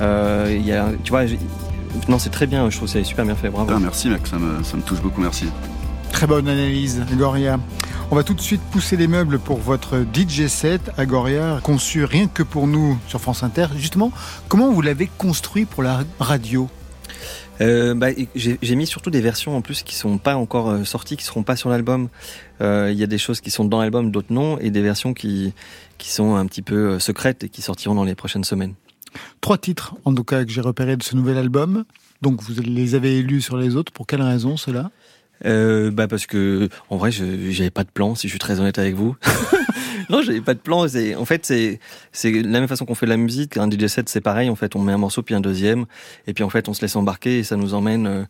[0.00, 1.24] Euh, il y a, tu vois,
[2.08, 2.70] non, c'est très bien.
[2.70, 3.50] Je trouve que c'est super bien fait.
[3.50, 3.70] Bravo.
[3.74, 5.46] Ah, merci mec, ça me, ça me touche beaucoup, merci.
[6.10, 7.58] Très bonne analyse, Agoria.
[8.10, 12.28] On va tout de suite pousser les meubles pour votre DJ set, Agoria, conçu rien
[12.28, 13.66] que pour nous sur France Inter.
[13.76, 14.12] Justement,
[14.48, 16.68] comment vous l'avez construit pour la radio?
[17.60, 21.16] Euh, bah, j'ai mis surtout des versions en plus qui sont pas encore euh, sorties,
[21.16, 22.08] qui seront pas sur l'album.
[22.60, 25.14] Euh, Il y a des choses qui sont dans l'album, d'autres non, et des versions
[25.14, 25.52] qui
[25.98, 28.74] qui sont un petit peu secrètes et qui sortiront dans les prochaines semaines.
[29.40, 31.84] Trois titres, en tout cas, que j'ai repérés de ce nouvel album.
[32.20, 33.92] Donc, vous les avez élus sur les autres.
[33.92, 34.90] Pour quelle raison, cela?
[35.44, 38.14] Euh, bah parce que en vrai, je j'avais pas de plan.
[38.14, 39.16] Si je suis très honnête avec vous.
[40.16, 40.86] non, j'avais pas de plan.
[40.88, 41.78] C'est en fait c'est
[42.30, 43.56] la même façon qu'on fait de la musique.
[43.56, 44.48] Un DJ set c'est pareil.
[44.50, 45.86] En fait, on met un morceau puis un deuxième,
[46.26, 48.24] et puis en fait on se laisse embarquer et ça nous emmène euh,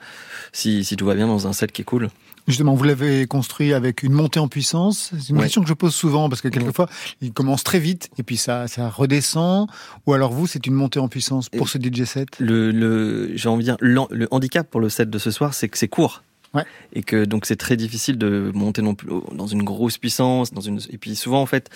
[0.52, 2.08] si si tout va bien dans un set qui est cool.
[2.46, 5.12] Justement, vous l'avez construit avec une montée en puissance.
[5.18, 5.44] C'est une Ouais.
[5.44, 6.90] question que je pose souvent parce que quelquefois,
[7.22, 9.66] il commence très vite et puis ça, ça redescend.
[10.06, 12.28] Ou alors vous, c'est une montée en puissance pour Et- ce DJ set?
[12.40, 15.68] Le le j'ai envie de dire le handicap pour le set de ce soir, c'est
[15.70, 16.22] que c'est court.
[16.54, 16.64] Ouais.
[16.92, 20.60] Et que donc c'est très difficile de monter non plus dans une grosse puissance, dans
[20.60, 21.68] une et puis souvent en fait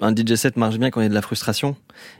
[0.00, 1.76] un DJ set marche bien quand il y a de la frustration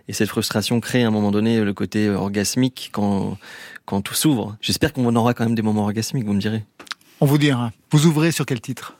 [0.06, 3.38] et cette frustration crée à un moment donné le côté orgasmique quand
[3.86, 4.56] quand tout s'ouvre.
[4.60, 6.64] J'espère qu'on aura quand même des moments orgasmiques, vous me direz.
[7.20, 7.72] On vous dira.
[7.90, 8.96] Vous ouvrez sur quel titre?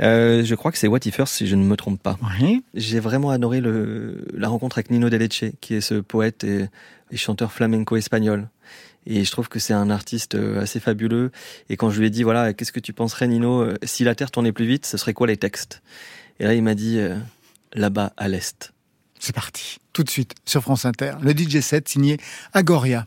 [0.00, 2.18] Euh, je crois que c'est What If First si je ne me trompe pas.
[2.40, 2.62] Oui.
[2.74, 6.66] J'ai vraiment adoré le, la rencontre avec Nino Deleche, qui est ce poète et,
[7.10, 8.48] et chanteur flamenco espagnol.
[9.06, 11.32] Et je trouve que c'est un artiste euh, assez fabuleux.
[11.68, 14.14] Et quand je lui ai dit, voilà, qu'est-ce que tu penserais, Nino, euh, si la
[14.14, 15.82] Terre tournait plus vite, ce serait quoi les textes?
[16.38, 17.16] Et là, il m'a dit, euh,
[17.72, 18.72] là-bas, à l'Est.
[19.18, 19.78] C'est parti.
[19.92, 21.14] Tout de suite sur France Inter.
[21.20, 22.18] Le DJ set signé
[22.52, 23.06] Agoria.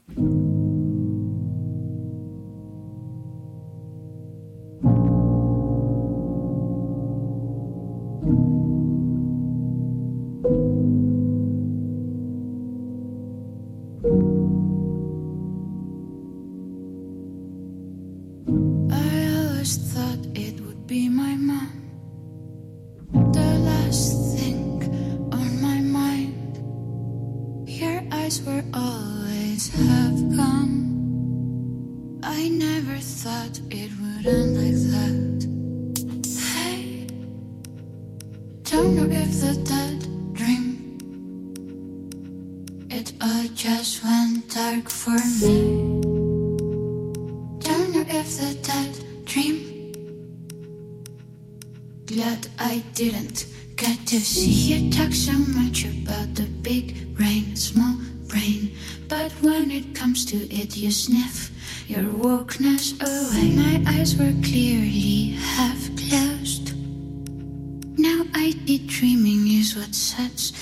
[70.05, 70.53] such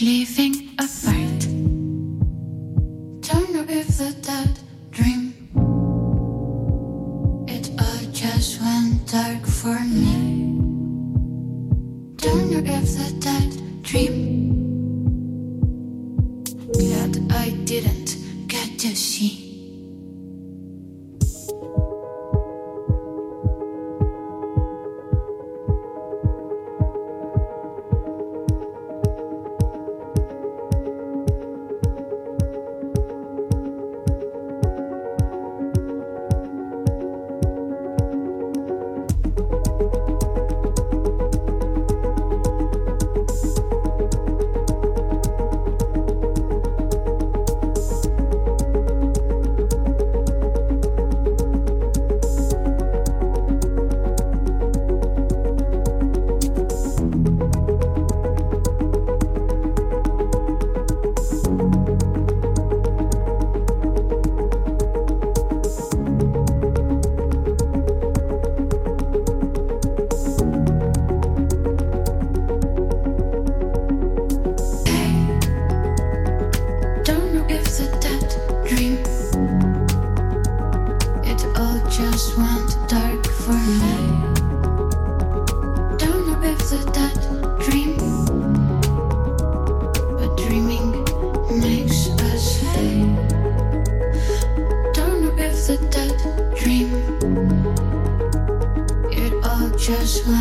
[0.00, 0.86] leaving a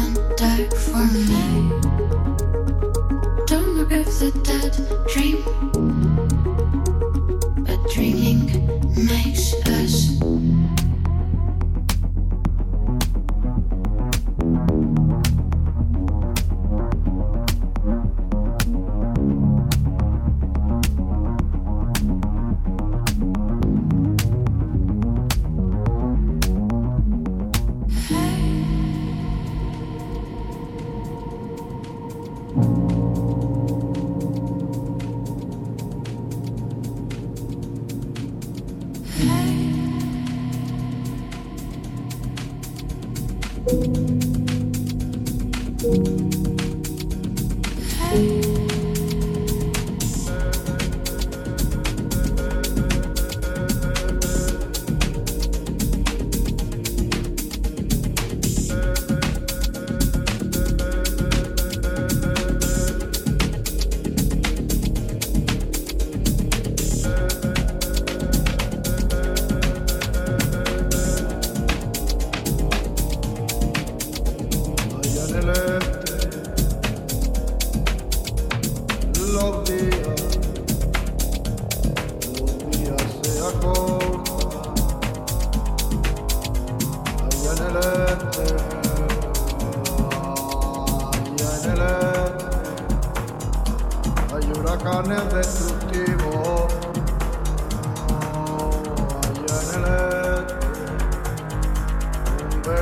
[0.05, 1.69] Don't die for me.
[3.47, 4.75] Don't know if the dead
[5.07, 6.54] dream.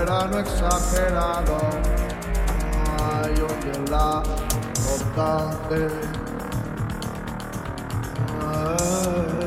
[0.04, 1.58] Verano exagerado.
[3.00, 4.22] Hay hoy en la
[4.76, 5.88] constante
[8.28, 9.43] Velocidad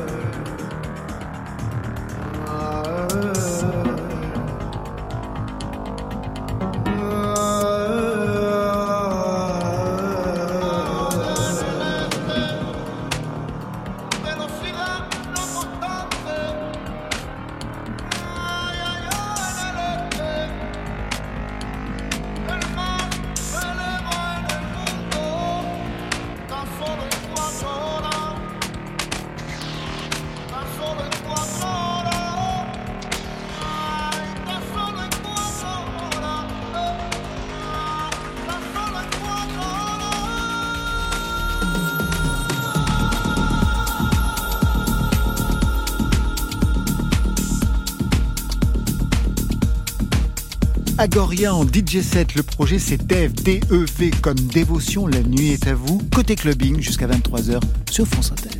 [51.45, 56.01] En DJ set, le projet c'est Dev, D-E-V comme dévotion, la nuit est à vous,
[56.13, 57.59] côté clubbing jusqu'à 23h
[57.91, 58.56] sur France Inter.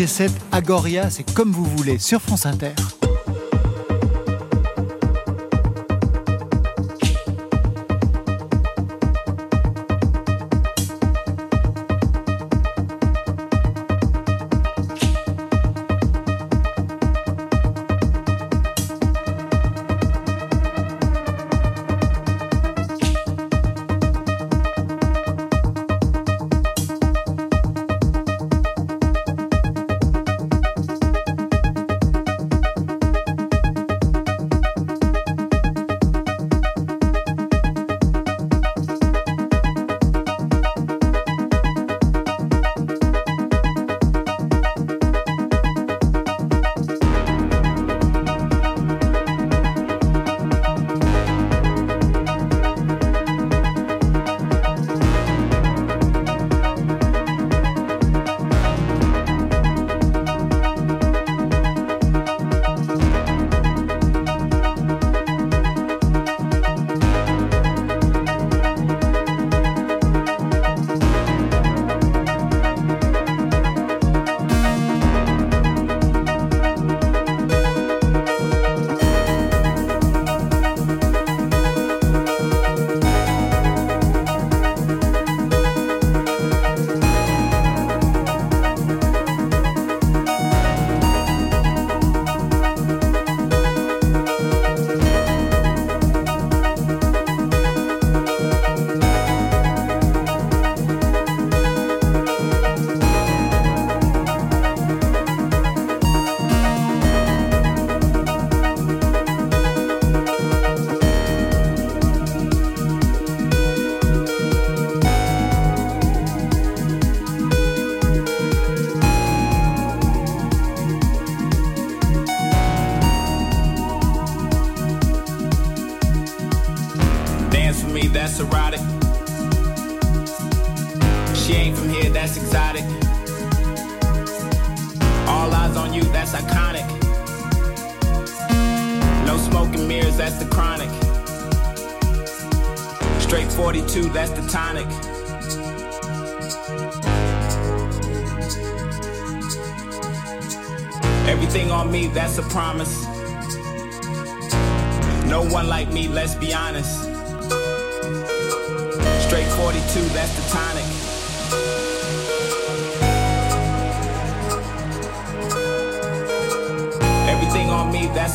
[0.00, 2.72] G7 Agoria, c'est comme vous voulez sur France Inter.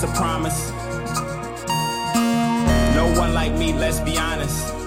[0.05, 0.71] A promise.
[2.95, 4.84] No one like me, let's be honest.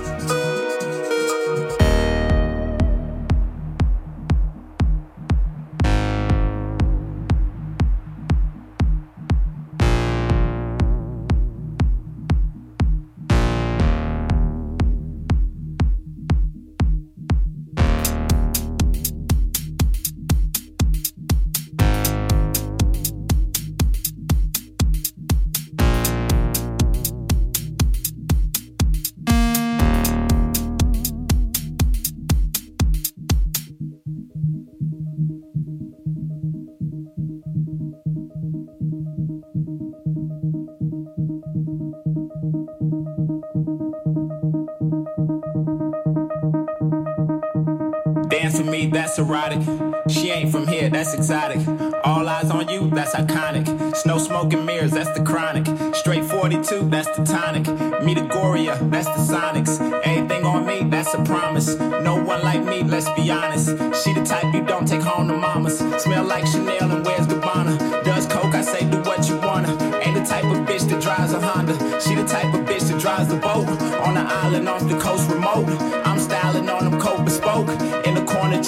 [49.19, 49.61] Erotic.
[50.09, 51.67] She ain't from here, that's exotic.
[52.05, 53.97] All eyes on you, that's iconic.
[53.97, 55.67] Snow smoke and mirrors, that's the chronic.
[55.95, 57.67] Straight 42, that's the tonic.
[58.03, 59.81] Me the Goria, that's the Sonics.
[60.05, 61.75] Anything on me, that's a promise.
[61.77, 63.69] No one like me, let's be honest.
[64.03, 65.79] She the type you don't take home to mamas.
[66.03, 68.05] Smell like Chanel and wears Gabbana.
[68.05, 69.71] Does coke, I say do what you wanna.
[70.03, 71.75] Ain't the type of bitch that drives a Honda.
[72.01, 73.69] She the type of bitch that drives the boat.
[74.07, 75.67] On the island off the coast remote.
[76.07, 77.69] I'm styling on them coat bespoke.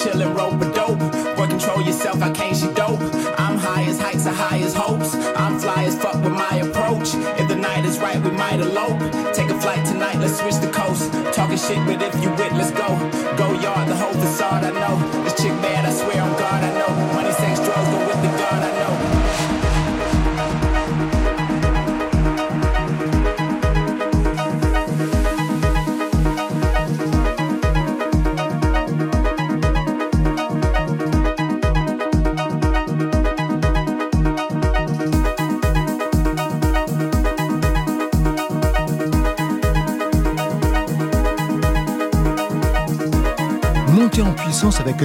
[0.01, 0.99] The chillin' rope a dope.
[1.37, 2.99] Boy, control yourself, I can't she dope.
[3.37, 5.13] I'm high as heights, are high as hopes.
[5.13, 7.13] I'm fly as fuck with my approach.
[7.39, 8.99] If the night is right, we might elope.
[9.33, 11.13] Take a flight tonight, let's switch the coast.
[11.35, 12.87] Talking shit, but if you with, let's go.
[13.37, 15.23] Go yard, the whole facade, I know.
[15.23, 16.80] This chick bad, I swear on God, I know.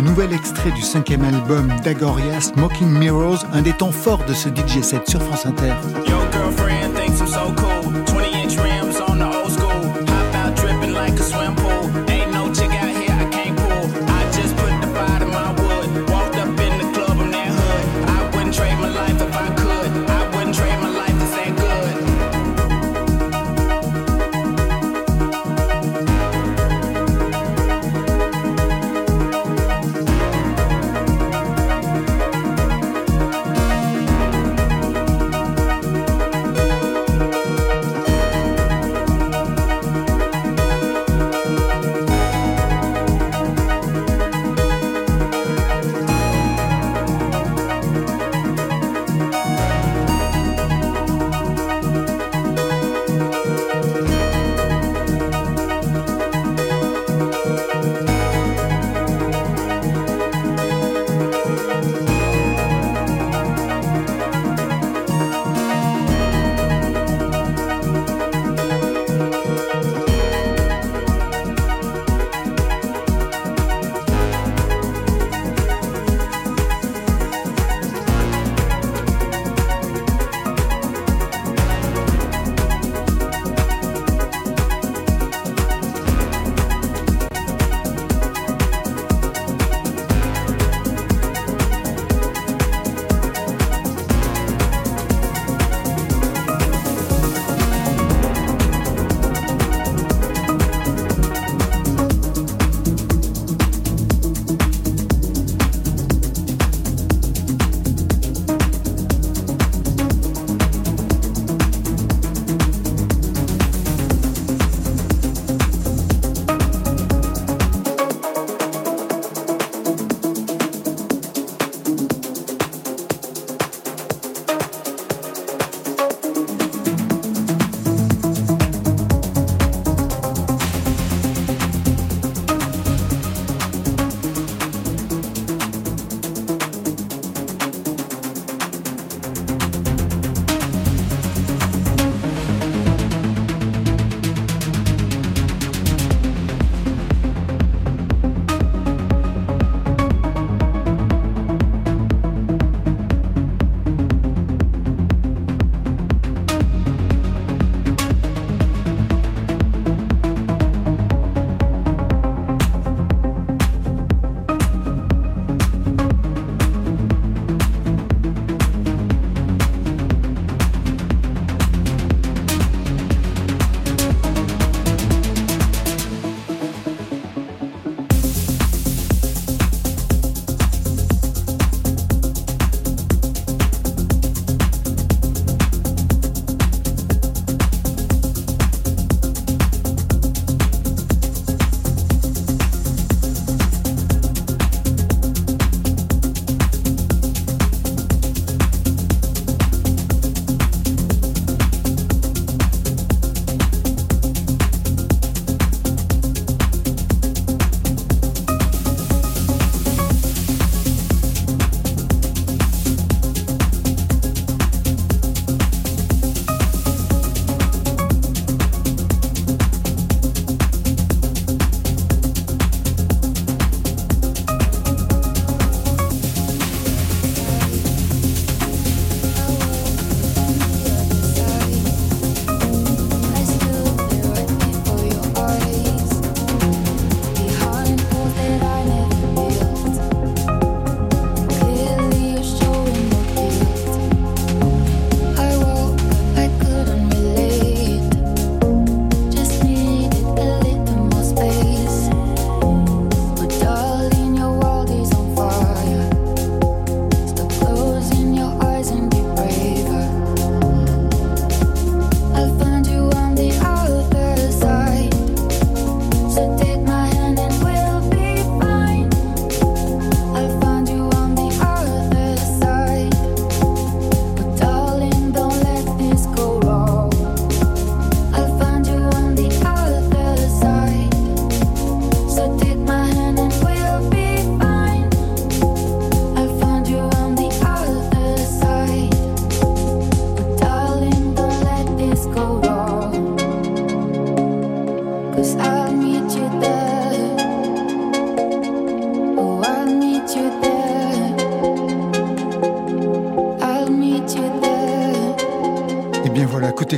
[0.01, 4.83] nouvel extrait du cinquième album d'Agorias, Smoking Mirrors, un des temps forts de ce DJ
[4.83, 5.75] set sur France Inter.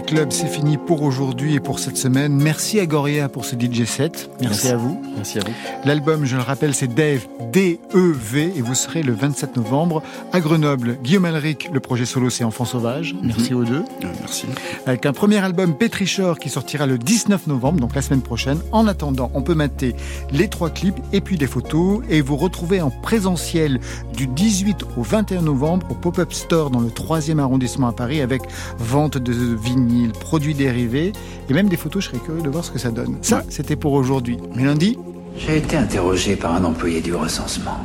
[0.09, 2.33] Club, c'est fini pour aujourd'hui et pour cette semaine.
[2.33, 4.31] Merci à Goria pour ce DJ set.
[4.41, 4.69] Merci, Merci.
[4.71, 5.03] à vous.
[5.15, 5.53] Merci à vous.
[5.85, 10.99] L'album, je le rappelle, c'est Dave, D-E-V, et vous serez le 27 novembre à Grenoble.
[11.03, 13.15] Guillaume Alric, le projet solo, c'est Enfant Sauvage.
[13.23, 13.85] Merci aux deux.
[14.05, 14.47] Euh, merci.
[14.87, 18.59] Avec un premier album Pétrichor qui sortira le 19 novembre, donc la semaine prochaine.
[18.73, 19.95] En attendant, on peut mater
[20.31, 23.81] les trois clips et puis des photos et vous retrouver en présentiel
[24.15, 28.43] du 18 au 21 novembre au Pop-Up Store dans le 3e arrondissement à Paris avec
[28.79, 31.13] vente de vinyles, produits dérivés
[31.49, 32.05] et même des photos.
[32.05, 33.17] Je serais curieux de voir ce que ça donne.
[33.23, 34.39] Ça, c'était pour aujourd'hui.
[34.55, 34.99] Mais lundi,
[35.39, 37.79] J'ai été interrogé par un employé du recensement.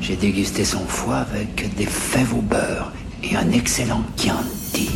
[0.00, 2.92] J'ai dégusté son foie avec des fèves au beurre
[3.22, 4.90] et un excellent Chianti.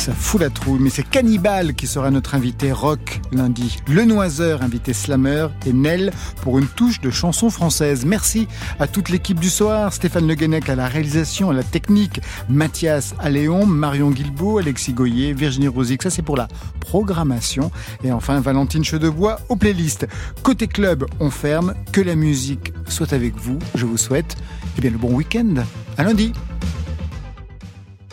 [0.00, 3.76] Ça fout la trouille, mais c'est Cannibal qui sera notre invité rock lundi.
[3.86, 8.06] Le Noiseur, invité slammer, et Nel pour une touche de chanson française.
[8.06, 8.48] Merci
[8.78, 13.14] à toute l'équipe du soir, Stéphane Le Guenec à la réalisation, à la technique, Mathias
[13.18, 16.48] Alléon, Marion Guilbault, Alexis Goyer, Virginie Rosic, ça c'est pour la
[16.80, 17.70] programmation.
[18.02, 20.08] Et enfin Valentine Chedebois aux playlists.
[20.42, 23.58] Côté club, on ferme, que la musique soit avec vous.
[23.74, 24.38] Je vous souhaite
[24.78, 25.56] eh bien, le bon week-end.
[25.98, 26.32] À lundi.